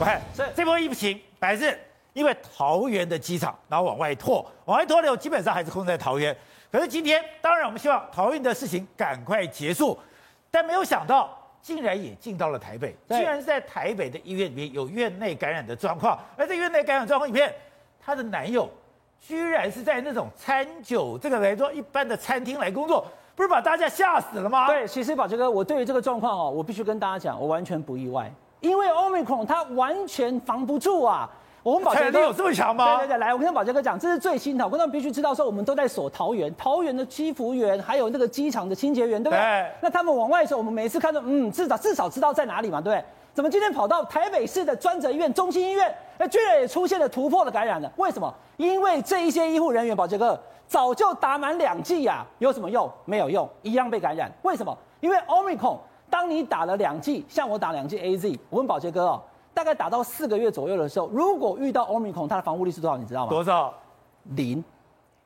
[0.00, 1.78] 我看是这波疫情，还是
[2.14, 6.36] 因为桃园的机场，然后往外拓，往外拓的基本上还是控制在桃园。
[6.72, 9.96] 可是今天，当然我们希望桃园的事情赶快结束，
[10.50, 11.30] 但没有想到，
[11.62, 16.18] 竟然也进到了台北，居然是在台北的医院里面有院内感染的状况。
[16.36, 17.54] 而在院内感染状况里面，
[18.04, 18.68] 她的男友
[19.20, 23.06] 居然是在那种餐酒这个来说一般的餐厅来工作，
[23.36, 24.66] 不是把大家吓死了吗？
[24.66, 28.28] 对，其实宝杰哥，我对于这个状况哦，我必须跟大家讲，我完全不意外。
[28.64, 31.28] 因为 Omicron 它完全防不住啊！
[31.62, 32.96] 我们保杰哥有这么强吗？
[32.96, 34.66] 对对对，来，我跟保杰哥讲，这是最新的。
[34.66, 39.38] 观众必须知道说，我们都在锁桃园，桃园的机服员，还有那个机场的清洁员，对不对？
[39.38, 43.04] 对那他们往外走，我们每次看到，嗯，至少至少知道在哪里嘛，对不对？
[43.34, 47.90] 怎么今天跑到台北市的专责医院、中心医院，那居然也出现了突破的感染了？
[47.96, 48.32] 为什么？
[48.56, 52.90] 因为这一些医护人员，保杰哥早就打满两剂呀，有什么用？
[53.04, 54.30] 没有用，一样被感染。
[54.42, 54.76] 为什么？
[55.00, 55.78] 因为 Omicron。
[56.14, 59.20] 当你打了两剂，像我打两剂 AZ，我问宝杰哥哦，
[59.52, 62.96] 大概打到四个月左右的时候，如果遇到 Omicron，它的防护力是多少？
[62.96, 63.30] 你知道吗？
[63.30, 63.74] 多少？
[64.36, 64.62] 零，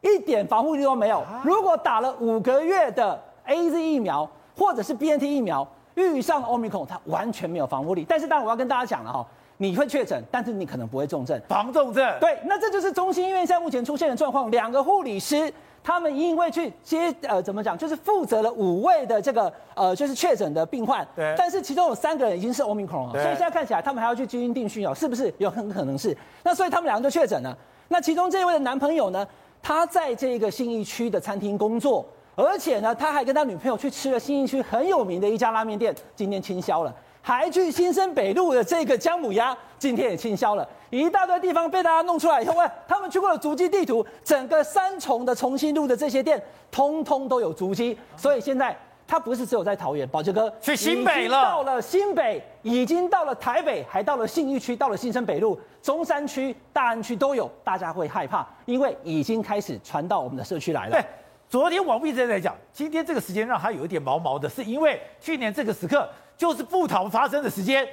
[0.00, 1.22] 一点防护力都没有。
[1.44, 8.06] 如果打了五个月的 AZ 疫苗或者是 BNT 疫苗，遇上 Omicron，它完全没有防护力。
[8.08, 9.26] 但是当然我要跟大家讲了哈，
[9.58, 12.18] 你会确诊，但是你可能不会重症，防重症。
[12.18, 15.52] 对，那这就是中心医院现在目前出现的状况，两个护理师。
[15.82, 26.16] 他们因为去接呃，怎么讲，就是负责了五位的这个呃，就是确诊的病患，对，但是其中有三个人已经是 Omicron 了，所以现在看起来他们还要去基因定序哦，是不是有很可能是？
[26.42, 27.56] 那所以他们两个就确诊了。
[27.88, 29.26] 那其中这位的男朋友呢，
[29.62, 32.04] 他在这个信义区的餐厅工作，
[32.34, 36.94] 而且呢，他还跟他女朋友去吃了信义区很有名的一家拉面店，今天清销了。
[37.28, 47.94] 还去新生北路的这个姜母鸭，今天也清销了，一大堆地方被大家弄出来以后，喂，他们去过了足迹地图，整个三重的重庆路的这些店，通通都有足迹。
[48.16, 48.74] 所以现在
[49.06, 60.92] 他不是只有在桃园，宝杰哥去新北了，到了新北，已经到了台北，还到了信义区，到了新生北路、中山区、大安区都有，大家会害怕，因为已经开始传到我们的社区来了。
[60.92, 61.04] 对，
[61.46, 66.08] 昨天王必正在讲，今天这个时间让他有一点毛毛的，是因为去年这个时刻。
[66.38, 67.84] 就是部桃发生的时间，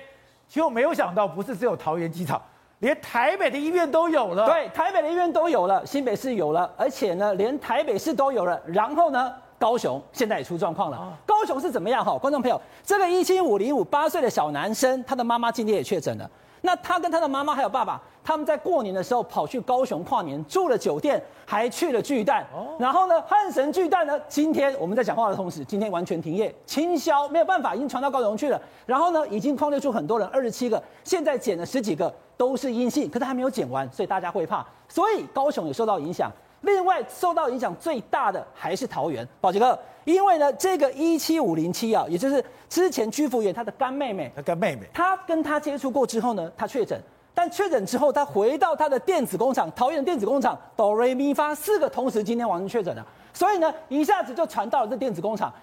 [0.48, 2.40] 其实我没有想到，不是只有桃园机场，
[2.80, 4.46] 连台北的医院都有了。
[4.46, 8.62] 对，台北的医院都有了，新北市有了，而且呢，连台北市都有了。
[8.68, 11.18] 然后呢，高雄现在也出状况了。
[11.26, 12.06] 高雄是怎么样？
[12.06, 16.30] 哈，观众朋友，这个一七五零五八岁的小男生，他的妈妈今天也确诊了。
[16.66, 22.44] 那他跟他的妈妈还有爸爸，他们在过年的时候跑去高雄跨年，住了酒店，还去了巨蛋。
[22.80, 28.60] 然后呢，汉神巨蛋呢，今天我们在讲话的同时，今天完全停业清销，没有办法，已经传到高雄去了。
[28.86, 36.32] 然后呢，已经框列出很多人，二十七个，现在减了十几个都是阴性，可是还没有减完，所以大家会怕，所以高雄也受到影响。
[36.66, 47.00] 另外受到影响最大的还是桃园，宝杰哥，因为呢，这个一七五零七啊，也就是之前居服员他的干妹妹，他干妹妹，他跟他接触过之后呢，他确诊，
[47.36, 55.54] 但确诊之后他回到他的电子工厂，桃园电子工厂哆瑞咪发四个同时今天完全确诊了，所以呢，一下子就传到了这电子工厂，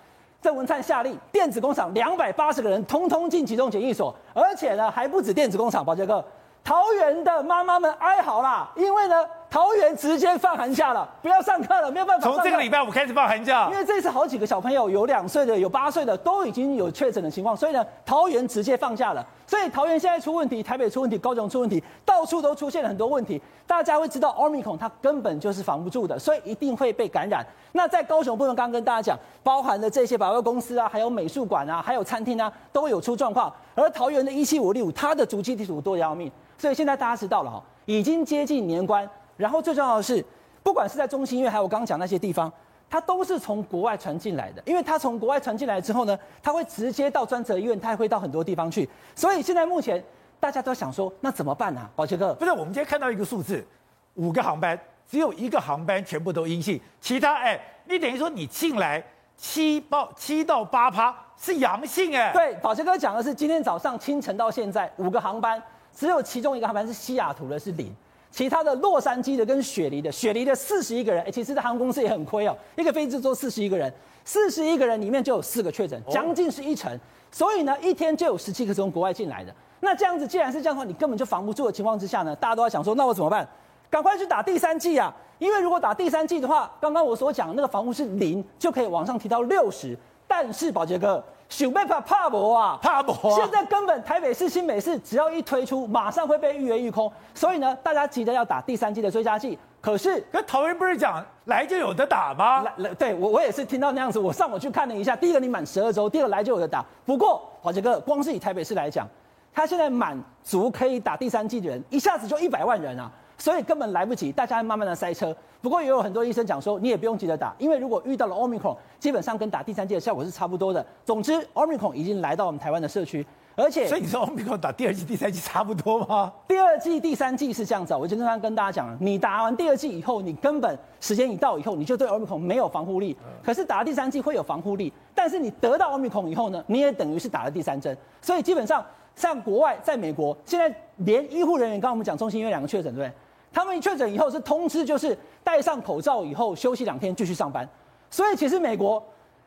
[0.41, 6.25] 郑文灿下令电子工厂两百八十个人通通进集中检疫所，而且呢还不止电子工厂，宝杰哥，
[6.63, 9.27] 桃园的妈妈们哀嚎啦，因为呢。
[9.53, 12.27] 桃园直接放寒假了，不要上课了，没有办法。
[12.27, 19.23] 从这个礼拜五开始放寒假，因为这次好几个小朋友，有两岁的，有八岁的，都已经有确诊的情况，所以呢，桃园直接放假了。
[19.47, 23.39] 所以桃园现在出问题，台北出问题，高雄出问题，到处都出现了很多问题。
[23.67, 27.47] 大家会知道，Omicron 它根本就是防不住的，所以一定会被感染。
[27.73, 33.53] 那在高雄部分，刚刚跟大家讲，包含了这些百货公司啊，还有美术馆啊，还有餐厅啊，都有出状况。
[33.75, 39.07] 而桃园的一七五六五，它的足迹地图多要命，所以现在大家知道了哈，已经接近年关。
[39.43, 40.25] 然后最重要的是，
[40.63, 42.51] 不管是在中心医院，还有我刚刚讲那些地方，
[42.89, 44.63] 它都是从国外传进来的。
[44.65, 48.89] 因为它从国外传进来之后呢，它会直接到专责医院，它也会到很多地方去。
[49.17, 50.01] 所以现在目前
[50.39, 51.91] 大家都想说，那怎么办呢、啊？
[51.97, 53.67] 宝杰哥，不是我们今天看到一个数字，
[54.15, 54.79] 五个航班
[55.11, 59.05] 只有一个航班全部都阴性，其他哎，你等于说你进来
[59.37, 62.31] 七到七到八趴是阳性哎。
[62.33, 65.61] 对，宝杰哥讲的是今天早上清晨到现在五个航班，
[65.93, 67.93] 只有其中一个航班是西雅图的，是零。
[68.33, 73.93] 其他的洛杉矶的跟雪梨的，雪梨的四十一个人，哎，其实这航空公司也很亏哦，一个飞机坐四十一个人，
[74.25, 76.99] 四十一个人里面就有四个确诊，将近是一成，
[77.31, 79.55] 所以呢，一天就有十七个从国外进来的。
[79.81, 83.47] 那这样子，既然是这样的话，你根本就防不住的情况之下呢，大家都在想说，那我怎么办？
[83.91, 85.15] 赶快去打第三剂啊！
[85.39, 89.95] 因为如果打第三剂的话，刚刚我所讲的那个防护是零，就可以往上提到六十。
[90.33, 91.23] 但是宝杰哥。
[91.51, 93.15] 想办法怕博啊，怕博！
[93.37, 97.13] 现在根本台北市、新北市只要一推出，马上会被预约预空。
[97.35, 99.59] 所以呢，大家急着要打第三季的追加剂。
[99.79, 102.63] 可是，可桃园不是讲来就有的打吗？
[102.63, 104.19] 来来，对我我也是听到那样子。
[104.19, 106.83] 我上网去看了一下，第一个你满十二周，第二个来就有的打。
[107.05, 109.07] 不过，宝杰哥，光是以台北市来讲，
[109.53, 115.37] 他现在满足可以打第三季的人，一下子就一百万人啊，所以根本来不及，大家慢慢的塞车。
[115.61, 120.87] 不过也有很多医生讲说，你也不用急着打，因为如果遇到了 Omicron，基本上跟打第三剂的效果是差不多的。
[121.05, 123.27] 总之，Omicron 已经来到我们台湾的社区。
[123.57, 126.33] 而且，所以你说 Omicron 打第二剂、第三剂差不多吗？
[126.47, 133.17] 第二剂、第三剂是这样子，我就经常跟大家讲，你打完第二剂以后，你根本时间一到以后，你就对 Omicron 没有防护力。
[133.43, 137.99] 可是打了第三剂会有防护力，但是你得到 Omicron 以后呢，你也等于是打了第三针。
[138.21, 138.87] 所以基本上，
[139.17, 143.13] 像国外，在美国，现在连医护人员，刚刚我们讲中心医院两个确诊，对不对？
[143.53, 147.69] 他们一确诊以后是通知，就是戴上口罩以后休息两天继续上班。
[148.11, 149.03] 所以其实美国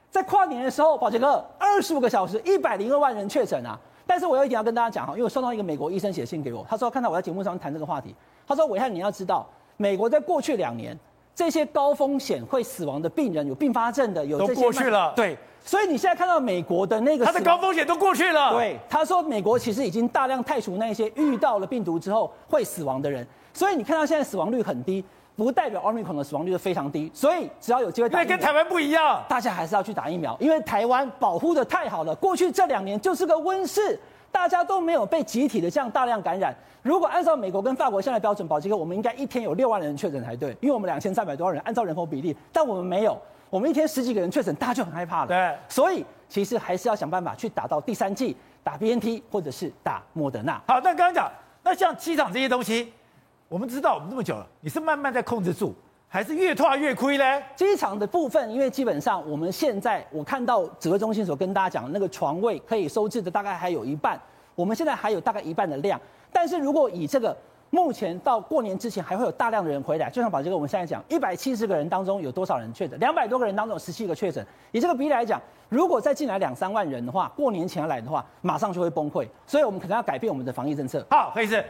[0.10, 3.80] 在跨年的时候，宝杰哥二十五个小时一百零二万人确诊啊。
[4.08, 8.16] 但是我有一点要跟大家讲哈，因为我收到一个美国医生写信给我，他说看到我在节目上谈这个话题，
[8.48, 9.48] 他说伟汉你要知道，
[9.78, 10.96] 美国在过去两年
[11.34, 25.04] 这些高风险会死亡的病人，有并发症的，有这些都过去了，对，所以你现在看到美国的那个他的高风险都过去了，对，他说美国其实已经大量汰除那些遇到了病毒之后会死亡的人，所以你看到现在死亡率很低。
[25.38, 32.16] 不代表奥密克戎的死亡率是非常低，所以只要有机会打疫苗，跟台湾不一样，大家还是要去打疫苗，因为台湾保护的太好了。
[32.16, 34.00] 过去这两年就是个温室，
[34.32, 36.56] 大家都没有被集体的这样大量感染。
[36.82, 45.28] 如果按照美国跟法国现在标准，宝杰哥，我们应该一天有六万人确诊才对，因为我们两千三百多万人，按照人口比例，但我们没有，我们一天十几个人确诊，大家就很害怕了。
[45.28, 50.62] 对，所以其实还是要想办法去打到第三剂，打 BNT 或者是打莫德纳。
[50.66, 51.30] 好，那刚刚讲，
[51.62, 52.94] 那像机场这些东西，
[53.48, 55.74] 我们知道我们这么久了，你是慢慢在控制住。
[56.08, 57.24] 还是越拖越亏呢。
[57.56, 64.18] 机场的部分，因为基本上我们现在我看到指挥中心所跟大家讲的那个床位可以收治的大概还有一半，
[64.54, 66.00] 我们现在还有大概一半的量。
[66.32, 67.36] 但是如果以这个
[67.70, 72.98] 目前到过年之前还会有大量的人回来，就像宝杰哥我们现在讲，一百七十个人当中有多少人确诊？
[73.00, 74.46] 两百多个人当中有十七个确诊。
[74.72, 79.28] 以这个比例来讲，如果再进来两三万人的话，过年前要来的话，马上就会崩溃。
[79.46, 81.06] 所以我们可能要改变我们的防疫政策。
[81.10, 81.66] 好，可以是。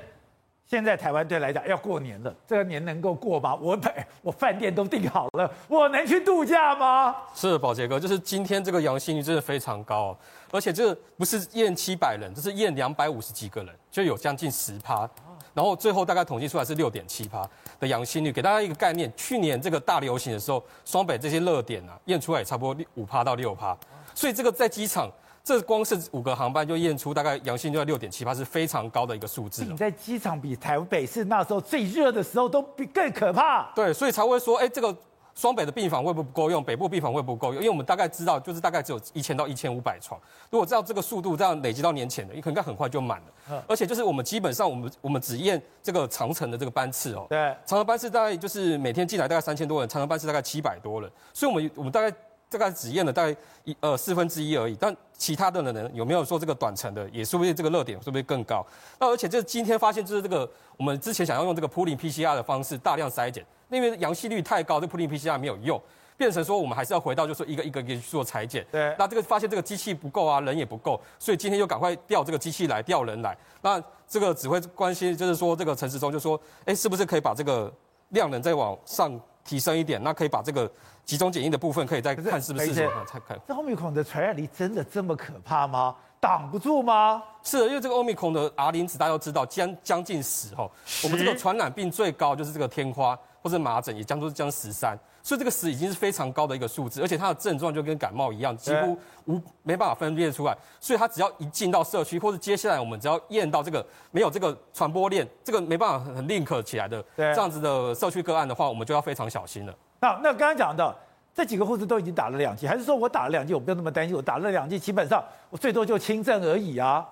[0.67, 3.53] 现在台湾队来讲要过年了，这个年能够过吗？
[3.55, 3.79] 我
[4.23, 7.15] 我饭店都订好了，我能去度假吗？
[7.35, 10.17] 是宝杰哥，就是今天这个阳性率真的非常高，
[10.51, 15.07] 而且这不是验七百人，这是验两百五十几个人，就有将近十趴，
[15.53, 17.47] 然后最后大概统计出来是六点七趴
[17.79, 18.31] 的阳性率。
[18.31, 23.77] 给大家一个概念，去年这个大流行的时候，双北这些热点啊，验出来也差不多五趴到六趴，
[24.15, 25.11] 所以这个在机场。
[25.45, 29.63] 这光是五个航班就验出大概阳性就要六点七八，是非常高的一个数字。
[29.63, 33.71] 你在机场比台北市那时候最热的时候都比更可怕。
[33.75, 34.93] 对，所以才会说，哎，这个
[35.35, 36.63] 双北的病房会不会不够用？
[36.63, 37.61] 北部病房会不会不够用？
[37.61, 40.19] 因为我们大概知道，就是大概只有一千到一千五百床。
[40.49, 43.63] 如果照这个速度这样累积到年前的，应该很快就满了。
[43.67, 47.27] 而且就是我们基本上我们我们只验这个长程的这个班次哦。
[47.29, 52.11] 对，长程班次大概就是每天进来大概三千多人，长程班次大概七百多人，所以我们我们大概。
[52.49, 58.65] 大概只验了大概一呃四分之一而已，但其他的人有没有说这个短程的，也说不定这个热点是不是更高？
[58.99, 65.81] 那而且就是今天发现就是这个我们之前想要用这个普林 PCR 的方式大量筛检，因为阳性率太高，这普林 PCR 没有用，
[66.15, 68.65] 变成说我们还是要回到就是说一个一个一个去做裁剪。
[68.71, 68.95] 对。
[68.97, 73.35] 那这个发现这个机器不够啊，人也不够，所以今天又赶快调这个机器来调人来。
[73.61, 77.73] 那这个指挥关心就是说这个陈时中就说，哎，是不是可以把这个
[78.09, 80.03] 量能再往上提升一点？
[80.03, 80.69] 那可以把这个。
[81.05, 83.39] 集中检疫的部分可以再看是不是，是才看。
[83.47, 85.95] 这奥密克戎的传染力真的这么可怕吗？
[86.19, 87.21] 挡不住吗？
[87.43, 90.67] 是的，因为这个欧密克戎的 R 零值大家都知道，将将近十哈。
[91.03, 100.55] 我们这个传染病最高就是这个天花或者麻疹，也将都是将十三，所以这个十已经是非常高的一个数字，而且它的症状就跟感冒一样，几乎无没办法分辨出来。
[100.79, 109.75] 所以它只要一进到社区，或者接下来我们只要验到这个没有这个传播链，这个没办法很 link 起来的这样子的社区个案的话，我们就要非常小心了。
[109.99, 110.95] 那，那刚刚讲的
[111.33, 114.15] 这几个护士都已经打了两剂，还是说我打了两剂，我不用那么担心？
[114.15, 117.03] 我打了两剂，基本上我最多就轻症而已啊。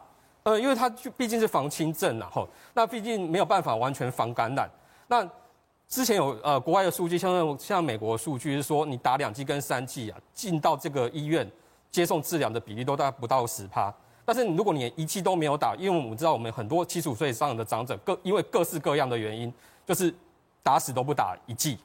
[0.44, 4.70] 呃，因为它毕竟是防轻症然后那毕竟没有办法完全防感染。
[5.08, 5.28] 那
[5.94, 11.48] 之前有呃国外的数据，像像美国的数据是说，你打两剂跟三剂啊，进到这个医院
[11.92, 13.94] 接受治疗的比例都大概不到十趴。
[14.26, 19.54] 但是如果你一剂都没有打，因为我们知道我们很多七十五岁以上的长者各因为各式各样的原因，
[19.86, 20.12] 就是
[20.64, 21.78] 打死都不打一剂。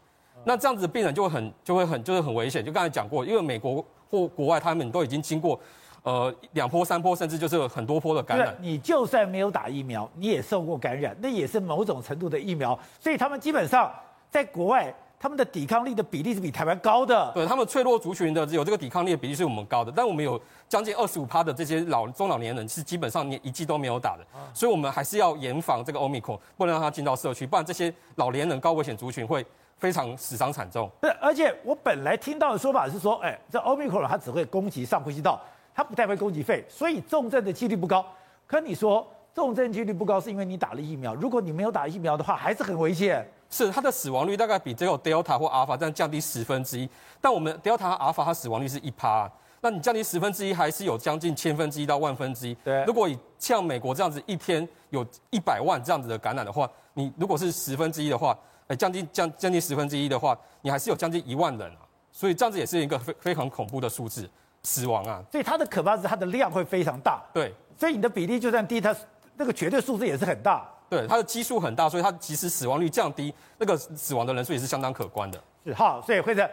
[0.43, 5.61] 那这样子的病人就会很就会很就是很危险，就刚才讲过，因为美国或国外他们都已经经过，
[6.09, 8.57] 呃两波三波甚至就是很多波的感染。
[8.61, 12.79] 你就算没有打疫苗，你也受过感染，那也是某种程度的疫苗。
[12.99, 13.93] 所以他们基本上
[14.31, 17.31] 在国外，他们的抵抗力的比例是比台湾高的。
[17.35, 24.25] 对，他们脆弱族群的有这个抵抗力的比例是我们高的，但我们有将近二十五趴的这些老中老年人是基本上连一剂都没有打的，
[24.55, 29.45] 所以我们还是要严防这个 Omicron，不能让它进到社区，不然这些老年人高危险族群会。
[29.79, 30.91] 非常死伤惨重。
[31.01, 35.41] 对，而且我本来听到的说法是说，哎，这奥密克戎它只会攻击上呼吸道，
[35.79, 38.05] 它不太会攻击肺，所以重症的几率不高。
[38.49, 41.15] 可你说重症几率不高，是因为你打了疫苗。
[41.15, 43.25] 如果你没有打疫苗的话，还是很危险。
[43.49, 49.31] 是它的死亡率大概比只有 Delta 或 Alpha 这样降低十分之一，但我们 Delta 和 Alpha 它死亡率是一趴，
[49.61, 52.55] 那你降低十分之一，还是有将近千分之一到万分之一。
[52.65, 64.29] 对，如果以像美国这样子一天有一百万这样子的感染的话，你如果是十分之一的话，哎，将近降将近十分之一的话，你还是有将近一万人啊，所以这样子也是一个非非常恐怖的数字，
[64.63, 65.23] 死亡啊。
[65.31, 67.23] 所以它的可怕是它的量会非常大。
[67.33, 68.95] 对，所以你的比例就算低，它
[69.37, 70.67] 那个绝对数字也是很大。
[70.91, 75.39] 对，它的基数很大，所以它其实死亡率降低，那个死亡的人数也是相当可观的。
[75.65, 76.51] 是好，所以会在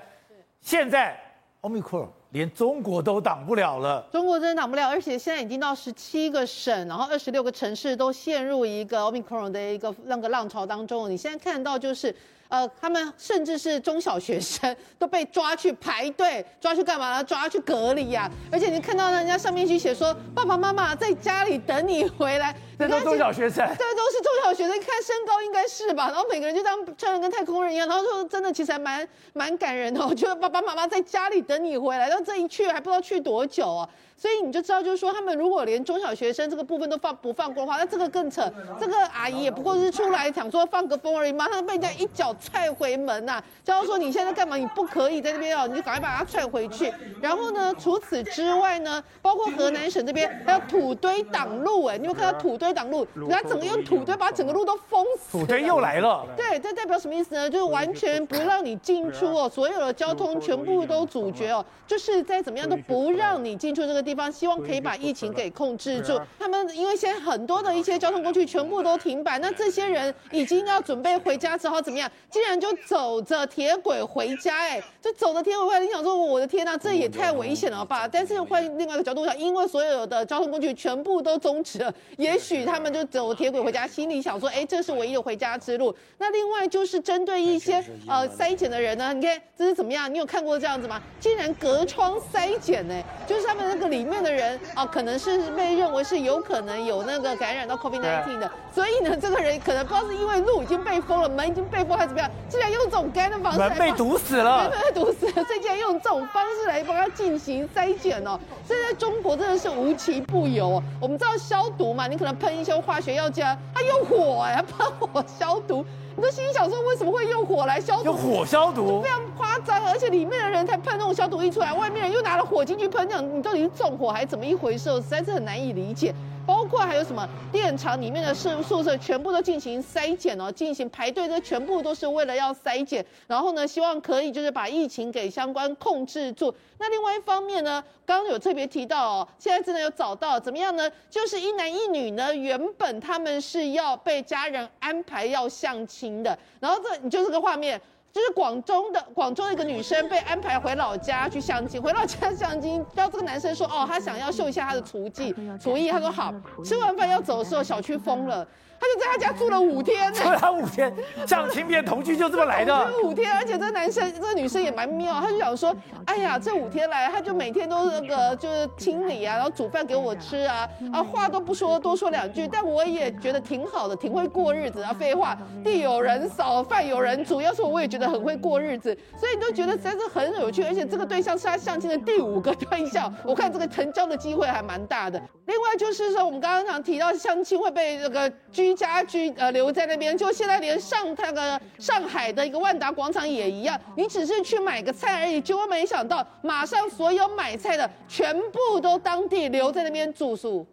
[0.60, 1.18] 现在
[1.62, 11.10] Omicron 连中国都挡不了了，中国真的挡不了，而且现在已经到十七个省，然后二十六个城市都陷入一个 Omicron 的一个那个浪潮当中。
[11.10, 12.14] 你现在看到就是。
[12.48, 17.24] 呃，他们甚至是中小学生都被抓去排队， 抓去干嘛呢？
[17.24, 18.32] 抓去隔离呀、啊！
[18.52, 22.56] 而且你看到人家上面去写说，爸爸妈妈在家里等你回来。
[22.78, 24.80] 这都中小学生，这，都是中小学生。
[24.80, 26.10] 看身高应该是吧？
[26.10, 27.88] 然后每个人就当穿的跟太空人一样。
[27.88, 30.06] 然后说真的，其实还蛮蛮感人的。
[30.06, 33.88] 我觉得爸爸妈妈在家里等你回来，然后这一去还不知道去多久啊！
[34.18, 38.50] 所以你就知道，就是说他们如果连中小学生这个部分都放不放过的话，那这个更扯。
[38.80, 43.44] 这个阿姨也不过是出来想说放个风而已，马上被人家一脚踹回门呐、啊！
[43.64, 44.56] 就要说你现在干嘛？
[44.56, 46.92] 你不可以在这边哦，你就赶快把他踹回去。
[47.22, 53.06] 然后呢，除此之外呢，包括河南省这边还有土堆挡路，哎，你有看到土堆挡路？
[53.16, 55.38] 人家整个用土堆把整个路都封死。
[55.38, 56.26] 土堆又来了。
[56.38, 57.50] 对，这代表什么意思呢？
[57.50, 66.20] 就是完全不让你进出哦，所有的交通全部都阻绝哦，就是再怎么样都不让你进出这个地方，希望可以把疫情给控制住。
[66.40, 72.10] 他们因为现在很多的一些交通工具全部都停摆，那这些人已经要准备回家，之后怎么样？
[72.30, 75.80] 竟然就走着铁轨回家，哎，就走着铁轨回来。
[75.80, 78.08] 你想说，我的天呐，这也太危险了吧？
[78.08, 85.96] 但是换另外一个角度想，因为所有的交通工具全部都终止了，也许他们就走铁轨回家，心里想说，哎，这是唯一的回家之路。
[86.18, 90.14] 那另外就是针对一些呃筛检的人呢，你看这是怎么样？
[90.14, 91.02] 你有看过这样子吗？
[91.20, 92.94] 竟然隔窗筛检呢，
[93.26, 108.38] 就是他们那个里面的人啊、呃，可能是被认为是有可能有那个感染到 COVID-19 的，所以呢，这个人可能不知道是因为路已经被封了，门已经被封还是怎么样，竟然用这种干的方式，门被堵死了，门被堵死了，所以竟然用这种方式来帮他进行筛检哦。
[108.68, 110.84] 现在中国真的是无奇不有哦。
[111.00, 115.86] 我们知道消毒嘛，你可能喷一些化学药剂啊，他用火哎，他喷火消毒，
[116.18, 118.04] 你就心里想说，为什么会用火来消毒？
[118.06, 124.90] 用火消毒，非常夸张，而且里面的人才喷那种消毒液出来，外面人又拿了火进去喷，这样你到底是纵火还是怎么一回事？
[124.96, 126.16] 实在是很难以理解。
[126.46, 136.54] 包括还有什么电厂里面的宿宿舍，全部都进行筛检哦，进行排队，这全部都是为了要筛检，然后呢，希望可以就是把疫情给相关控制住。
[136.78, 140.90] 那另外一方面呢，刚刚有特别提到哦，现在真的有找到怎么样呢？
[141.10, 147.82] 就是一男一女呢，原本他们是要被家人安排要相亲的，然后这你就这个画面。
[148.16, 158.48] 就是广州的广州的一个女生被安排回老家去相亲，回老家相亲， 然后这个男生说，哦，他想要秀一下他的厨技厨艺，他说好，吃完饭要走的时候，小区封了。
[158.78, 160.94] 他就在他家住了五天， 住了五天，
[161.26, 162.88] 相亲变同居就这么来的。
[163.04, 165.74] 五天，而且这男生，这个女生也蛮妙，他就想说，
[166.06, 174.94] 哎呀，这五天来，他就每天都那个就是清理啊，然后煮饭给我吃啊，啊，话都不说，多说两句，但我也觉得挺好的，挺会过日子啊。
[174.94, 185.22] 废话，地有人扫，饭有人煮，要是我也觉得很会过日子，所以你都觉得实在是很有趣，而且这个对象是他相亲的第五个对象，我看这个成交的机会还蛮大的。
[185.46, 200.66] 另外就是说，我们刚刚讲提到相亲会被这个居家居呃留在那边，就现在连上那个上海的一个万达广场也一样，你只是去买个菜而已，结果没想到马上所有买菜的全部都当地留在那边住宿。